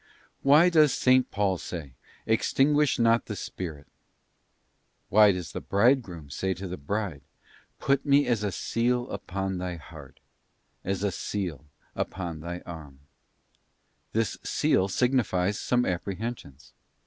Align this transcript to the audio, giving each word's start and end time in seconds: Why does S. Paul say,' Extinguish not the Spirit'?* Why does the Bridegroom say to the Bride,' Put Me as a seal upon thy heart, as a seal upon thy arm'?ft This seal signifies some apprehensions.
Why 0.41 0.69
does 0.69 0.97
S. 1.07 1.23
Paul 1.29 1.59
say,' 1.59 1.93
Extinguish 2.35 2.97
not 2.97 3.27
the 3.27 3.35
Spirit'?* 3.35 3.85
Why 5.09 5.31
does 5.31 5.51
the 5.51 5.61
Bridegroom 5.61 6.31
say 6.31 6.55
to 6.55 6.67
the 6.67 6.75
Bride,' 6.75 7.21
Put 7.79 8.03
Me 8.03 8.25
as 8.25 8.43
a 8.43 8.51
seal 8.51 9.07
upon 9.11 9.59
thy 9.59 9.75
heart, 9.75 10.19
as 10.83 11.03
a 11.03 11.11
seal 11.11 11.65
upon 11.95 12.39
thy 12.39 12.61
arm'?ft 12.61 13.05
This 14.13 14.39
seal 14.43 14.87
signifies 14.87 15.59
some 15.59 15.85
apprehensions. 15.85 16.73